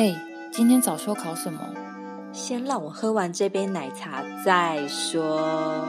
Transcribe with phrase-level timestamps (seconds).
[0.00, 0.16] 哎，
[0.50, 1.60] 今天早说考什么？
[2.32, 5.86] 先让我喝完这杯奶茶再说。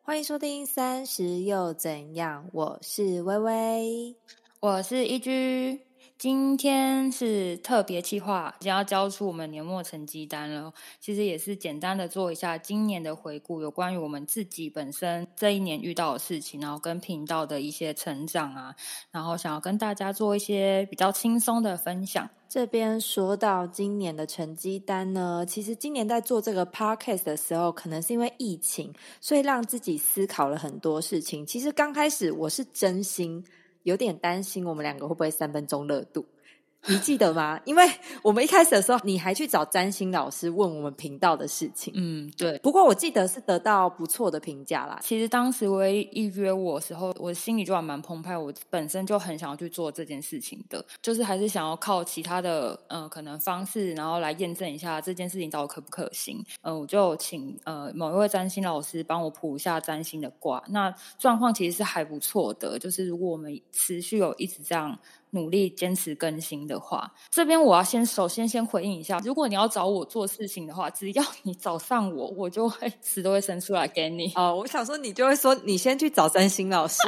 [0.00, 4.16] 欢迎收听《三十又怎样》，我是微微，
[4.58, 5.78] 我是一居。
[6.18, 10.74] 今天是特别计划，将要交出我们年末成绩单了。
[10.98, 18.74] 其实也是简单的做一下今年的回顾，有关于我们自己本身这一年遇到的事情，然后跟频道的一些成长啊，
[19.12, 22.28] 然后想要跟大家做一些比较轻松的分享。
[22.48, 31.46] 这边说到今年的成绩单呢，其实今年在做这个 podcast 的时候，可能是因为疫情，所以让自己思考了很多事情。
[31.46, 33.44] 其实刚开始我是真心。
[33.88, 36.26] 有点担心我们两个会不会三分钟热度。
[36.86, 37.60] 你记得吗？
[37.64, 37.84] 因为
[38.22, 41.92] 我们一开始的时候，你还去找占星老师问我们频道的事情。
[41.96, 42.56] 嗯，对。
[42.60, 44.98] 不过我记得是得到不错的评价啦。
[45.02, 48.38] 其实当时唯一约我的时候，我心里就还蛮澎湃。
[48.38, 56.42] 我本身就很想要去做这件事情的，就是还是想要靠其他的呃可能方式，然后来验证一下这件事情到底可不可行。
[56.62, 60.62] 嗯，我就请呃某一位占星老师帮我卜一下占星的卦。
[60.68, 64.98] 那状况其实是还不错的，就是如果我们持续有一直这样。
[65.30, 74.32] 努力坚持更新的话，这边我要先首先先回应一下，如果你要找我做事情的话，只要你找上我，我就会词都会生出来给你。
[74.36, 76.98] 哦，我想说你就会说你先去找三星老师，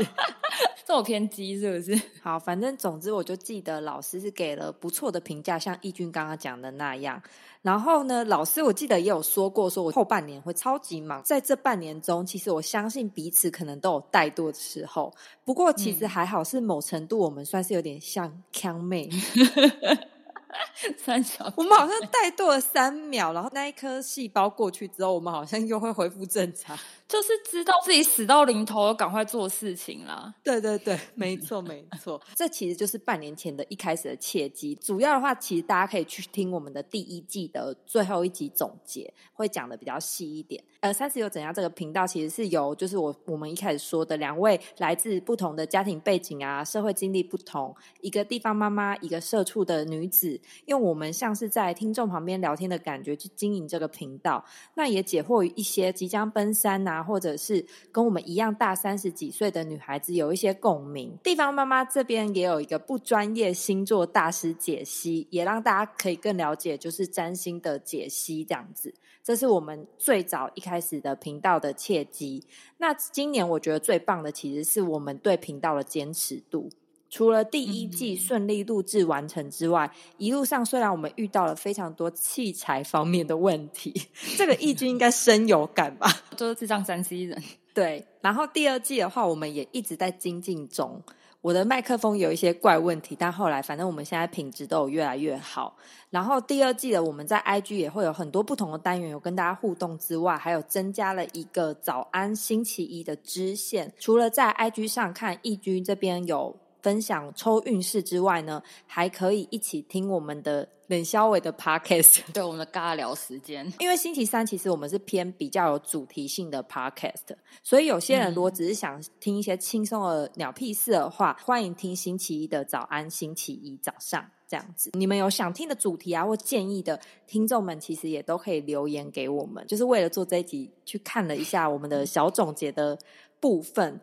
[0.84, 2.00] 这么偏激是不是？
[2.22, 7.22] 好，反正总之我就记得老师是给了不错的评价，像义军刚刚讲的那样。
[7.62, 11.22] 然后呢，老师我记得也有说过，说我后半年会超级忙。
[11.22, 15.12] 在这半年中，其实我相信彼此可能都有怠惰的时候。
[15.44, 19.10] 不过其实还好，是某程度我们算是有点像腔妹。
[20.96, 26.76] 三小，我们好像怠惰了三秒，然后那一颗细胞过去之后，我们好像又会恢复正常。
[27.08, 30.32] 就是知道自己死到临头，赶快做事情啦。
[30.44, 34.76] 对对对，没错没错， 这其实就是半年前的一开始的契机。
[34.76, 40.62] 主要的话，其实大家可以去听我们的第一季的最后一集总结，会讲的比较细一点。
[40.80, 54.42] 呃，三十有怎样这个频道，其实是由就是我我们一开始说的两位来自不同的家庭背景啊，社会经历不同，一个地方妈妈，一个社畜的女子，用我们像是在听众旁边聊天的感觉去经营这个频道，
[54.74, 57.02] 那也解惑于一些即将奔三呐。
[57.02, 61.14] 或者是跟我们一样大三十几岁的女孩子有一些共鸣。
[61.22, 68.94] 地方妈妈这边也有一个不专业星座大师解析，也让大家可以更了解就是占星的解析这样子。
[69.22, 72.44] 这是我们最早一开始的频道的契机。
[72.76, 76.68] 那今年我觉得最棒的其实是我们对频道的坚持度。
[77.08, 83.92] 除了第一季顺利录制完成之外，一路上虽然我们遇到了非常多器材方面的问题，
[84.36, 86.06] 这个易军应该深有感吧？
[86.36, 87.42] 就是智障三 C 人。
[87.74, 91.02] 对，然后第二季的话，我们也一直在精进中。
[91.40, 95.76] 我的麦克风有一些怪问题，但后来反正我们现在品质都有越来越好。
[96.10, 103.92] 然后第二季的我们在 IG 也会有很多不同的单元，有跟大家互动之外，还有增加了一个早安星期一的支线。
[103.98, 106.56] 除了在 IG 上看易军这边有。
[106.82, 113.70] 分享抽运势之外呢，还可以一起听我们的冷肖伟的 podcast， 对我们的尬聊时间。
[113.78, 124.90] 因为星期三其实我们是偏比较有主题性的 podcast，所以有些人如果只是想听一些轻松的鸟屁事的话，欢迎听星期一的早安，星期一早上这样子。
[124.94, 129.64] 你们有想听的主题啊或建议的听众们，其实也都可以留言给我们。
[129.66, 132.98] 就是为了做这一集，去看了一下我们的小总结的
[133.38, 134.00] 部分。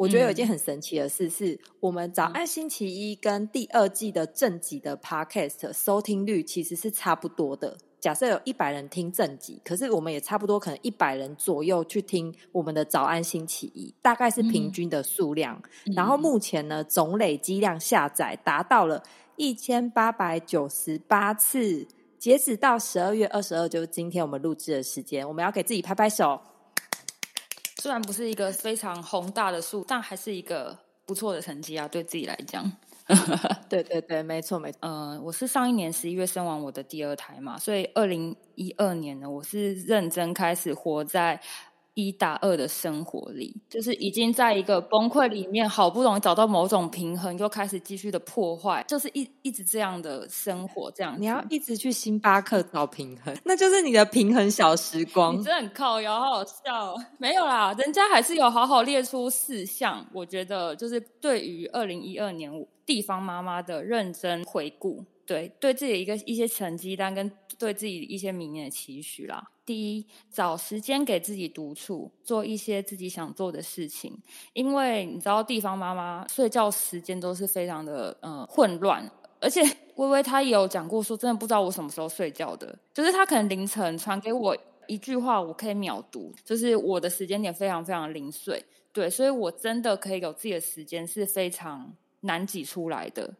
[0.00, 7.76] 我觉得有一件很神奇的事，是我们早安星期一跟第二季的正集的 podcast 收听率其实是差不多的。
[8.00, 15.60] 假设有一百人听正集，可是我们也差不多可能一百人左右去听我们的早安星期一，大概是平均的数量。
[15.94, 19.02] 然后目前呢，总累积量下载达到了
[19.36, 21.86] 一千八百九十八次，
[22.18, 26.40] 截止到十二月二十二，就是今天我们录制的时间，我们要给自己拍拍手。
[27.80, 31.88] 虽然不是一个非常宏大的数，但还是一个不错的成绩啊！
[31.88, 32.70] 对自己来讲，
[33.70, 34.78] 对对对，没错没错。
[34.82, 41.40] 嗯，我是上一年十一月生完我的第二胎嘛，所以二零一二年呢，我是认真开始活在。
[42.06, 55.38] 一打二的生活里，就是已经在一个崩溃里面，好不容易找到某种平衡，又开始继续的破坏，就是一一直这样的生活，这样你要一直去星巴克找平衡，那就是你的平衡小时光。
[55.38, 56.96] 你真的很靠摇，好好笑。
[57.18, 62.50] 没有啦，人家还是有好好列出四项，我觉得就是对于二零一二年
[62.86, 65.04] 地方妈妈的认真回顾。
[65.30, 69.48] 对，对自己一个一些成绩单，跟对自己一些明年的期许啦。
[69.64, 74.18] 第一，找时间给自己独处，做一些自己想做的事情。
[74.54, 79.08] 因为你知道，地方妈妈睡觉时间都是非常的嗯混乱。
[79.38, 79.62] 而且
[79.94, 84.56] 微微她也有讲过说，真的不知道我什么时候睡觉的，就是她可能凌晨传给我
[84.88, 93.32] 一句话，我可以秒读，就是我的时间点非常非常零碎，对，所以我真的可以有自己的时间是非常难挤出来的。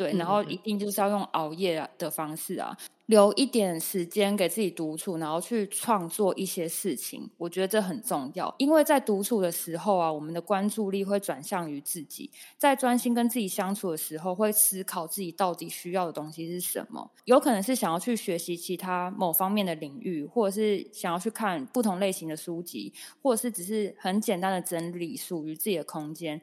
[0.00, 2.74] 对，然后一定就是要用熬夜的方式啊，
[3.04, 7.28] 留一点时间给自己独处，然后去创作一些事情。
[7.36, 17.10] 我觉得这很重要，因为在独处的时候啊，我们的关注力会转向于自己，在专心跟自己相处的时候，会思考自己到底需要的东西是什么。
[17.26, 26.40] 有可能是想要去学习其他某方面的领域，或者是想要去看不同类型的书籍，或者是只是很简单的整理属于自己的空间。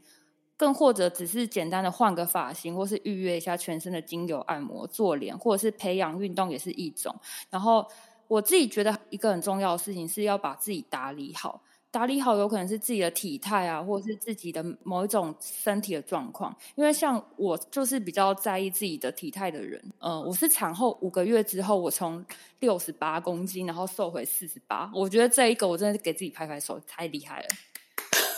[0.57, 7.15] 更或者只是简单的换个发型，或是预约一下全身的精油按摩、做脸，或者是培养运动也是一种。
[7.49, 7.87] 然后
[8.27, 11.61] 我自己觉得一个很重要的事情是要把自己打理好。
[11.89, 16.55] 打理好有可能是自己的体态啊，或者是自己的某一种身体的状况。
[16.75, 19.81] 因为像我就是比较在意自己的体态的人。
[19.99, 22.23] 嗯，我是产后五个月之后，我从
[22.59, 24.91] 六十八公斤然后瘦回四十八。
[24.93, 27.47] 我觉得这一个我真的是给自己拍拍手，太厉害了。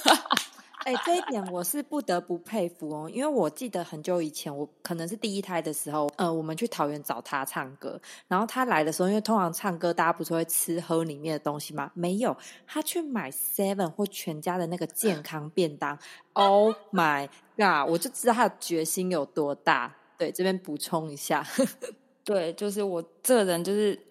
[0.85, 11.91] 哎，这一点我是不得不佩服哦，因为我记得很久以前，我可能是第一胎的时候，呃，我们去桃园找他唱歌，然后他来的时候，因为通常唱歌大家不是会吃喝里面的东西吗？
[11.93, 12.35] 没有，
[12.65, 15.99] 他去买 Seven 或全家的那个健康便当。
[16.33, 17.27] Oh my
[17.57, 17.89] god！
[17.89, 19.95] 我就知道他的决心有多大。
[20.17, 21.45] 对，这边补充一下，
[22.23, 24.08] 对，就是我这个人就是。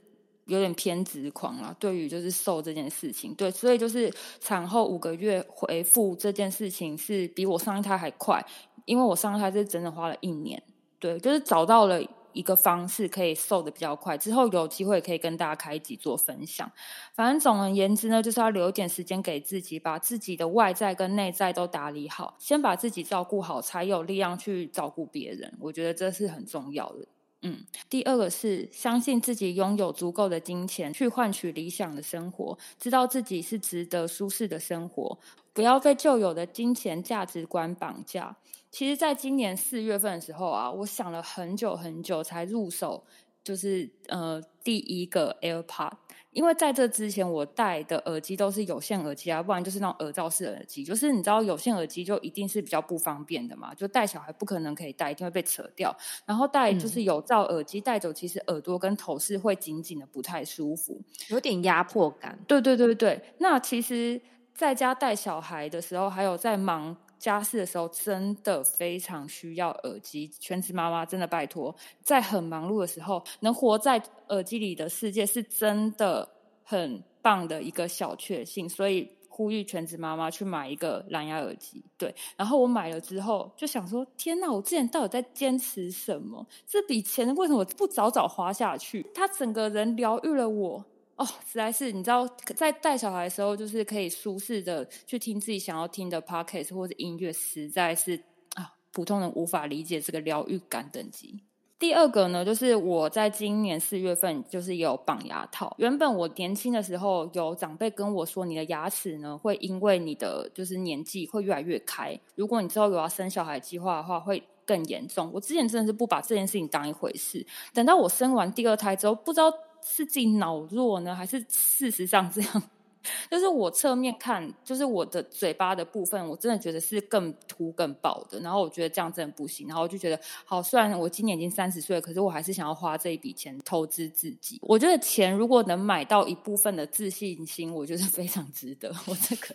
[0.48, 8.44] 有点偏执狂了，对于就是瘦这件事情，对，所以就是产后五个月回复这件事情是比我上一胎还快，
[8.86, 10.60] 因为我上一胎是整整花了一年，
[10.98, 12.00] 对，就是找到了
[12.32, 16.70] 一个方式可以瘦的比较快，之后有机会可以跟大家开一集做分享。
[17.14, 25.52] 反正总而言之呢，就是要留一点时间给自己，把自己的外在跟内在都打理好，先把自己照顾好，才有力量去照顾别人。
[25.60, 27.06] 我觉得这是很重要的。
[27.42, 35.16] 嗯，第二个是相信自己拥有足够的金钱去换取理想的生活，知道自己是值得舒适的生活，
[35.52, 38.36] 不要被旧有的金钱价值观绑架。
[38.70, 43.04] 其实，在今年四月份的时候啊，我想了很久很久才入手，
[43.44, 45.92] 就是呃第一个 AirPod。
[46.30, 50.84] 因为在这之前，我戴的耳机都是有线耳机啊，不然就是那种耳罩式耳机。
[50.84, 55.96] 就是你知道，有线耳机就一定是比较不方便的嘛，就带小孩不可能可以戴，一定会被扯掉。
[56.26, 62.38] 然后戴就是有罩耳机戴走，其实耳朵跟头是会紧紧的，不太舒服，有点压迫感。
[62.46, 64.20] 对对对对，那其实
[64.54, 66.96] 在家带小孩的时候，还有在忙。
[67.18, 76.28] 家事的时候真的非常需要耳机，全职妈妈真的拜托，在很忙碌的时候，能活在耳机里的世界是真的
[76.62, 81.84] 很棒的一个小确幸，所以呼吁全职妈妈去买一个蓝牙耳机。
[81.96, 86.46] 对，然后我买了之后就想说，天哪，我之前到底在坚持什么？
[86.66, 89.04] 这笔钱为什么不早早花下去？
[89.14, 90.84] 他整个人疗愈了我。
[91.18, 92.24] 哦，实在是你知道，
[92.54, 98.22] 在带小孩的时候，就是可以舒适的去听自己想要听的 podcast 或者音乐，实在是
[98.54, 101.42] 啊，普通人无法理解这个疗愈感等级。
[101.76, 105.74] 第二个呢，就是我在今年四月份就是有绑牙套。
[105.78, 115.28] 原本我年轻的时候，有长辈跟我说，你的牙齿呢会因为你的就是年纪会越来越开，如果你之后有要生小孩计划的话，会更严重。
[115.34, 117.44] 我之前真的是不把这件事情当一回事，
[117.74, 119.52] 等到我生完第二胎之后，不知道。
[119.82, 122.62] 是自己脑弱呢，还是事实上这样？
[123.30, 128.38] 就是我侧面看，就是我的嘴巴的部分，我真的觉得是更凸、更薄的。
[128.40, 129.66] 然后我觉得这样真的不行。
[129.66, 134.58] 然后我就觉得，好，虽然我今年已经三十岁了，可是我还是想要花这一笔钱投资自己。
[134.60, 138.92] 我觉得钱如果能买到一部分的自信心，我觉得非常值得。
[139.06, 139.54] 我这个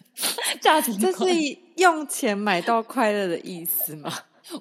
[0.60, 1.26] 价值，这是
[1.76, 4.12] 用钱买到快乐的意思吗？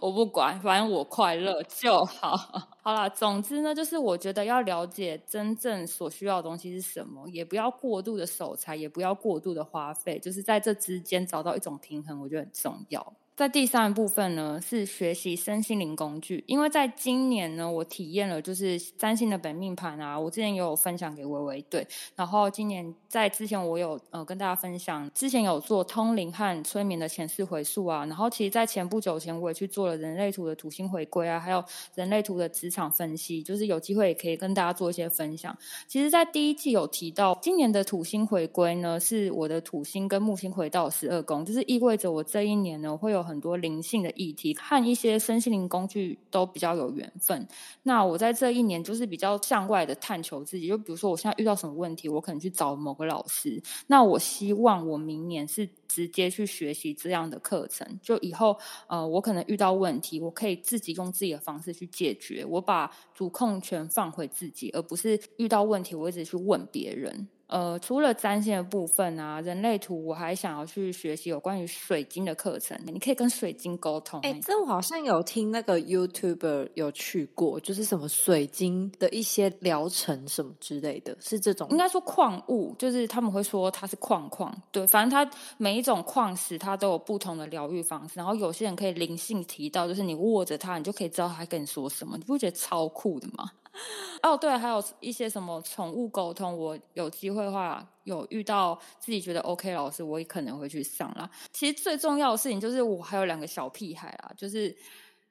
[0.00, 2.36] 我不管，反正我快乐就好。
[2.82, 13.14] 好啦，总之呢，就是我觉得要了解真正所需要的东西是什么，也不要过度的守财，也不要过度的花费，就是在这之间找到一种平衡，我觉得很重要。
[13.34, 16.44] 在第三部分呢，是学习身心灵工具。
[16.46, 21.86] 因为在今年呢，我体验了就是占星的本命盘啊，我之前也有分享给微微对。
[22.14, 28.04] 然后今年在之前我有呃跟大家分享，之前有做通灵和催眠的前世回溯啊。
[28.04, 35.56] 然后其实，在前不久前我也去做了人类图的土星回归啊，还有人类图的职场分析，就是有机会也可以跟大家做一些分享。
[35.88, 43.22] 其实，在第一季有提到，今年的土星回归呢，是我的土星跟木星回到十二宫，就是意味着我这一年呢会有。
[43.23, 47.47] 有很多灵性的议题，和一些身心灵工具都比较有缘分。
[47.85, 53.62] 那我在这一年就是比较向外的探求自己，就比如说我现在遇到什么问题，我可能去找某个老师。
[53.87, 67.29] 那我希望我明年是直接去学习这样的课程，就以后呃，我可能遇到问题，我可以自己用自己的方式去解决，我把主控权放回自己，而不是遇到问题我一直去问别人。
[67.52, 72.80] 呃，除了占星的部分啊，人类图，我还想要去学习有关于水晶的课程。
[72.87, 74.18] 你可以跟水晶沟通。
[74.21, 81.68] 哎，这我好像有听那个 YouTuber 有去过，就是什么水晶的一些疗程什么之类的，是这种。
[81.71, 84.50] 应该说矿物，就是他们会说它是矿矿。
[84.71, 88.14] 对，反正它每一种矿石它都有不同的疗愈方式。
[88.16, 92.16] 然后有些人可以灵性提到，就是你握着它，你就可以知道它跟你说什么。
[92.16, 93.50] 你不觉得超酷的吗？
[94.23, 101.29] 哦，对，还有一些什么宠物沟通，我有机会的话，有遇到自己觉得 OK 老师，我也可能会去上啦。
[101.52, 104.76] 其实最重要的事情就是，我还有两个小屁孩啦，就是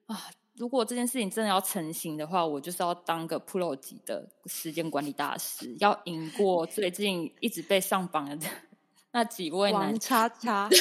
[0.08, 8.48] 啊，如果这件事情真的要成型的话，我就是要当个 Pro 级的时间管理大师，要赢过最近一直被上榜的
[9.14, 10.68] 那几位男叉叉。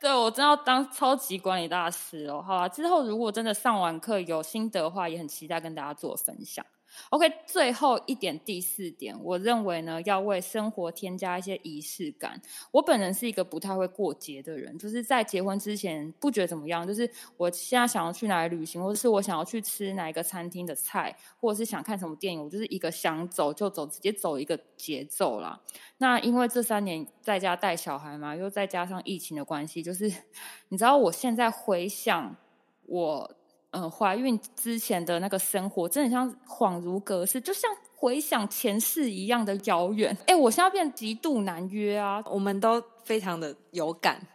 [0.00, 2.40] 对，我真要当超级管理大师哦！
[2.40, 6.64] 好啦，之后如果真的上完课有心得的话，也很期待跟大家做分享。
[7.10, 12.40] OK，最后一点，第四点，我认为呢，要为生活添加一些仪式感。
[12.70, 16.86] 我本人是一个不太会过节的人，就是在结婚之前不觉得怎么样。
[16.86, 25.60] 就是我现在想要去哪里旅行，或者是我想要去吃哪一个餐厅的菜，或者是想看什么电影，我就是一个想走就走，直接走一个节奏啦。
[25.98, 30.12] 那因为这三年在家带小孩嘛，又再加上疫情的关系，就是
[30.68, 32.36] 你知道，我现在回想
[32.86, 33.34] 我。
[33.70, 40.16] 嗯，怀孕之前的那个生活，真的像恍如隔世，就像回想前世一样的遥远。
[40.26, 42.22] 哎，我现在变极度难约啊！
[42.26, 44.26] 我们都非常的有感。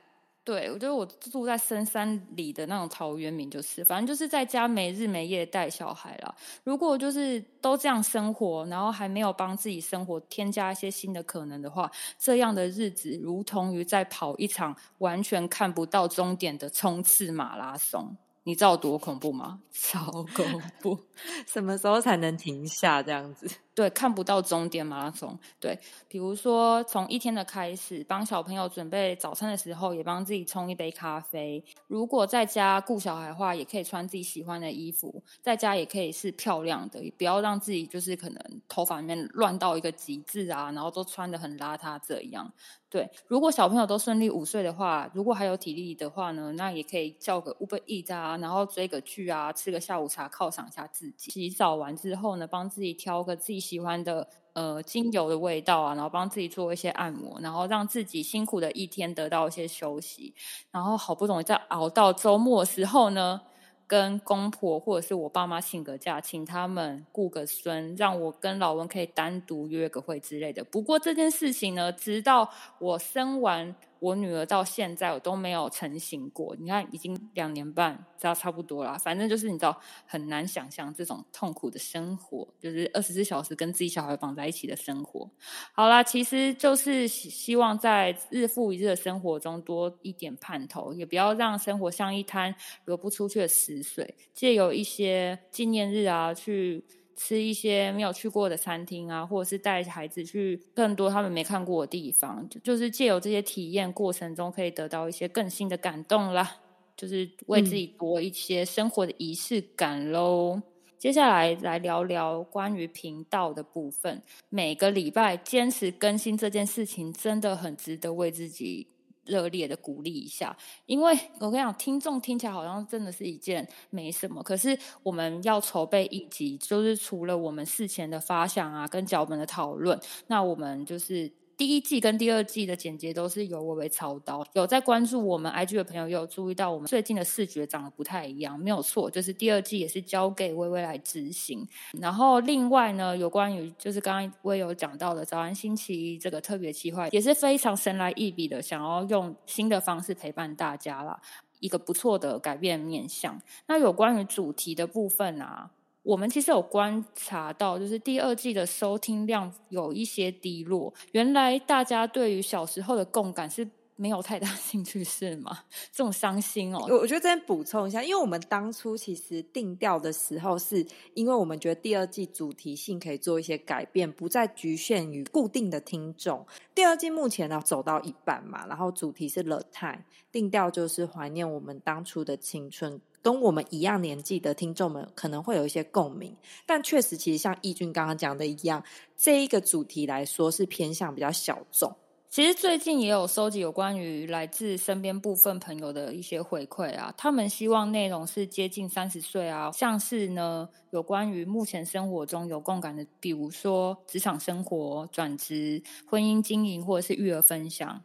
[0.44, 6.36] 对，我觉得我住在深山里的那种陶渊明，就是反正就是在家没日没夜带小孩啦。
[6.66, 18.16] 如果就是都这样生活，然后还没有帮自己生活添加一些新的可能的话，这样的日子如同于在跑一场完全看不到终点的冲刺马拉松。
[18.44, 19.62] 你知道多恐怖吗？
[19.72, 21.00] 超恐怖！
[21.48, 23.48] 什么时候才能停下这样子？
[23.76, 25.38] 对，看不到终点马拉松。
[25.60, 31.64] 对，比如说从一天的开始，帮小朋友准备早餐的时候，也帮自己冲一杯咖啡。
[31.88, 42.54] 如果在家顾小孩的话，也可以穿自己喜欢的衣服，在家也可以是漂亮的，也不要让自己就是可能头发里面乱到一个极致啊，然后都穿的很邋遢这样。
[42.90, 51.32] 对，如果小朋友都顺利五岁的话，如果还有体力的话呢，那也可以叫个 Uber Eat 啊，然后追个剧啊，吃个下午茶犒赏一下自己。
[51.32, 60.34] 洗澡完之后呢，帮自己挑个自己喜欢的呃精油的味道啊，然后帮自己做一些按摩，然后让自己辛苦的一天得到一些休息。
[60.72, 63.42] 然后好不容易在熬到周末的时候呢。
[63.86, 70.64] 跟公婆或者是我爸妈请个假，请他们顾个孙，让我跟老文可以单独约个会之类的。
[70.64, 73.76] 不过这件事情呢，直到我生完。
[74.04, 78.98] 我女儿到现在我都没有成型过，你看已经两年半，知道差不多啦。
[78.98, 85.32] 反正就是你知道很难想象这种痛苦的生活，就是二十四小时跟自己小孩绑在一起的生活。
[85.72, 94.18] 好啦，其实就是希望在日复一日的生活中多一点盼头，也不要让生活像一滩流不出去的死水。
[94.34, 96.84] 借由一些纪念日啊，去。
[97.16, 106.58] 吃一些没有去过的餐厅啊，或者是带孩子去更多他们没看过的地方，就是借由这些体验过程中，可以得到一些更新的感动啦，
[106.96, 110.62] 就是为自己多一些生活的仪式感喽。
[110.98, 118.88] 接下来来聊聊关于频道的部分，每个礼拜坚持更新这件事情，真的很值得为自己。
[119.26, 131.32] 热烈的鼓励一下，因为我跟你讲，听众听起来好像真的是一件没什么，可是我们要筹备一集，就是除了我们事前的发想啊，跟脚本的讨论，那我们就是。
[131.64, 141.66] 第一季跟第二季的剪接都是由微微操刀，有在关注我们 IG 的朋友，有注意到我们最近的视觉长得不太一样，没有错，就是第二季也是交给微微来执行。
[142.02, 151.18] 然后另外呢，有关于就是刚刚微有讲到的早安星期一这个特别企划，也是非常神来一笔的，想要用新的方式陪伴大家啦，
[151.62, 153.42] 一个不错的改变面向。
[153.68, 155.72] 那有关于主题的部分啊。
[156.04, 160.94] 我们其实有观察到，就是第二季的收听量有一些低落。
[161.14, 165.60] 原来大家对于小时候的共感是没有太大 兴趣是吗？
[165.94, 166.86] 这种伤心哦。
[166.90, 176.46] 我我觉得这边补充一下，因为我们当初其实定调的时候，是因为我们觉得第二季主题性可以做一些改变，不再局限于固定的听众。
[176.76, 186.36] 第二季目前呢走到一半嘛，然后主题是 The Time，定调就是怀念我们当初的青春，跟我们一样年纪的听众们可能会有一些共鸣。
[186.68, 188.84] 但确实，其实像义军刚刚讲的一样，
[189.18, 191.92] 这一个主题来说是偏向比较小众。
[192.30, 208.02] 其实最近也有收集有关于来自身边部分朋友的一些回馈啊，他们希望内容是接近三十岁啊，像是呢有关于目前生活中有共感的，比如说职场生活、转职、婚姻经营或者是育儿分享。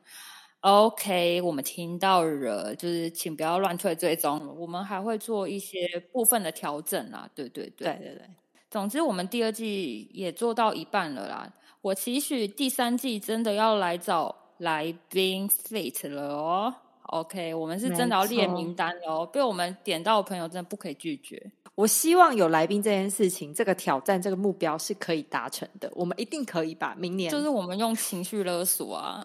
[0.61, 7.31] OK，我们听到了，就是请不要乱退追踪，我们还会做一些部分的调整啦。
[7.33, 8.23] 对对对对对，
[8.69, 11.53] 总之我们第二季也做到一半了啦。
[11.81, 16.75] 我期许第三季真的要来找来宾 fit 了哦。
[17.03, 21.41] OK，我们是真的要列名单哦，被我们点到的朋友真的不可以拒绝。
[21.77, 26.97] 我希望有来宾这件事情，这个挑战，这个目标是可以达成的，我们一定可以吧？
[26.99, 29.25] 明年就是我们用情绪勒索啊。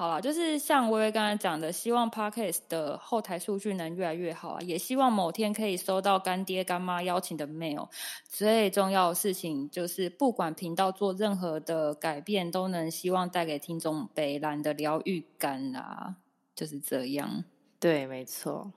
[0.00, 7.88] 好了，就是像微微刚才讲的，希望 parkas 的后台数据能越来越好啊，也希望某天可以收到干爹干妈邀请的 mail。
[8.28, 16.14] 最重要的事情就是，不管频道做任何的改变，都能希望带给听众北兰的疗愈感啊，
[16.54, 17.42] 就是这样。
[17.80, 18.70] 对，没错。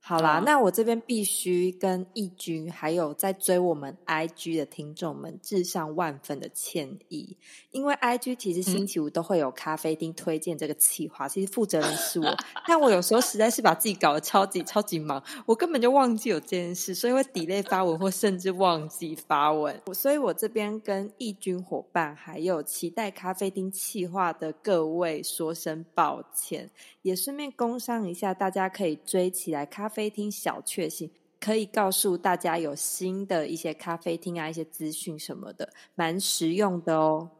[0.00, 7.36] 好啦，那我这边必须跟义军还有在追我们 IG 的听众们致上万分的歉意，
[7.72, 12.34] 因为 IG 其实星期五都会有咖啡厅推荐这个企划，其实负责人是我，
[12.66, 26.70] 但我有时候实在是把自己搞得超级超级忙，我根本就忘记有这件事，所以会 delay 发文或甚至忘记发文，所以我这边跟义军伙伴还有期待咖啡厅企划的各位说声抱歉，
[27.02, 29.87] 也顺便工商一下，大家可以追起来咖啡。
[29.88, 37.30] 咖啡厅小确幸，可以告诉大家有新的一些咖啡厅啊，一些资讯什么的，蛮实用的哦。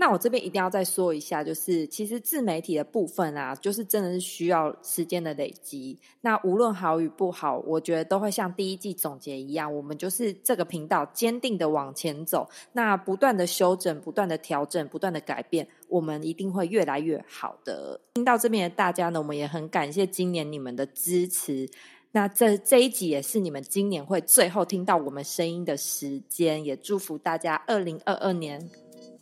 [0.00, 5.98] 那我这边一定要再说一下，就是其实自媒体的部分啊，就是真的是需要时间的累积。
[6.20, 18.00] 那无论好与不好，我觉得都会像第一季总结一样，我们就是这个频道坚定的往前走，那不断的修整、不断的调整、不断的改变，我们一定会越来越好的。
[18.14, 21.68] 听到这边的大家呢，我们也很感谢今年你们的支持。
[22.12, 28.68] 那这这一集也是你们今年会最后听到我们声音的时间，也祝福大家二零二二年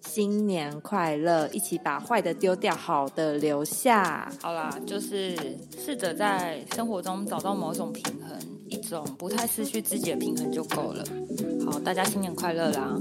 [0.01, 1.49] 新年快乐！
[1.49, 4.31] 一起把坏的丢掉，好的留下。
[4.40, 5.37] 好啦，就是
[5.77, 11.05] 试着在生活中找到某种平衡，一种不太失去自己的平衡就够了。
[11.64, 12.96] 好，大家新年快乐啦！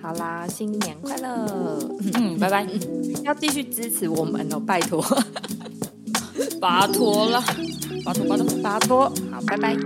[0.00, 1.78] 好啦，新年快乐！
[2.14, 2.66] 嗯，拜拜。
[3.24, 5.04] 要继续支持我们哦，拜托。
[6.58, 7.42] 拜托了。
[8.06, 9.76] 巴托巴托巴托，好，拜拜。